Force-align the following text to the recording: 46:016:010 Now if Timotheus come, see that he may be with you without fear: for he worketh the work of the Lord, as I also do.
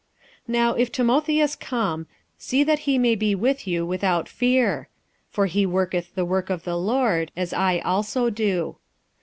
46:016:010 0.47 0.53
Now 0.53 0.73
if 0.73 0.91
Timotheus 0.91 1.55
come, 1.55 2.07
see 2.39 2.63
that 2.63 2.79
he 2.89 2.97
may 2.97 3.13
be 3.13 3.35
with 3.35 3.67
you 3.67 3.85
without 3.85 4.27
fear: 4.27 4.87
for 5.29 5.45
he 5.45 5.63
worketh 5.63 6.15
the 6.15 6.25
work 6.25 6.49
of 6.49 6.63
the 6.63 6.75
Lord, 6.75 7.31
as 7.37 7.53
I 7.53 7.77
also 7.85 8.31
do. 8.31 8.77